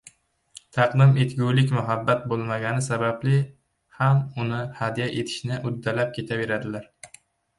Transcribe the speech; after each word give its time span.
taqdim 0.77 1.11
etgulik 1.23 1.73
muhabbat 1.79 2.23
bo‘lmagani 2.31 2.85
sababli 2.85 3.35
ham 3.99 4.23
uni 4.45 4.61
hadya 4.79 5.09
etishni 5.21 5.61
uddalab 5.71 6.17
ketaveradilar. 6.17 6.89